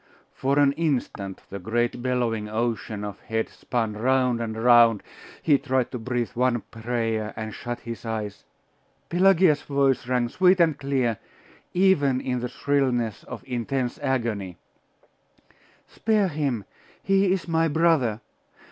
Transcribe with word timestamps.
For 0.33 0.57
an 0.57 0.71
instant 0.71 1.41
the 1.51 1.59
great 1.59 2.01
bellowing 2.01 2.49
ocean 2.49 3.03
of 3.03 3.19
heads 3.19 3.51
spun 3.51 3.93
round 3.93 4.41
and 4.41 4.57
round. 4.57 5.03
He 5.43 5.59
tried 5.59 5.91
to 5.91 5.99
breathe 5.99 6.31
one 6.33 6.61
prayer, 6.71 7.33
and 7.35 7.53
shut 7.53 7.81
his 7.81 8.03
eyes 8.03 8.43
Pelagia's 9.09 9.61
voice 9.61 10.07
rang 10.07 10.27
sweet 10.29 10.59
and 10.59 10.75
clear, 10.75 11.19
even 11.75 12.19
in 12.19 12.39
the 12.39 12.49
shrillness 12.49 13.23
of 13.25 13.43
intense 13.45 13.99
agony 13.99 14.57
'Spare 15.87 16.29
him! 16.29 16.65
He 17.03 17.31
is 17.31 17.47
my 17.47 17.67
brother! 17.67 18.21